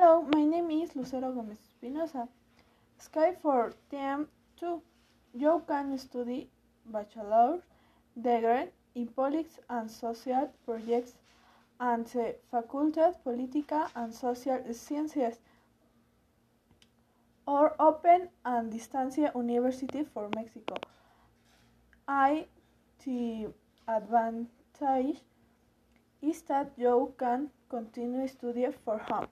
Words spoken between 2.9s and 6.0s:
Sky for TM 2. You can